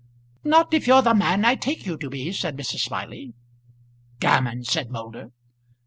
"Not 0.43 0.73
if 0.73 0.87
you're 0.87 1.03
the 1.03 1.13
man 1.13 1.45
I 1.45 1.53
take 1.53 1.85
you 1.85 1.95
to 1.99 2.09
be," 2.09 2.31
said 2.31 2.57
Mrs. 2.57 2.79
Smiley. 2.79 3.35
"Gammon!" 4.19 4.63
said 4.63 4.89
Moulder. 4.89 5.29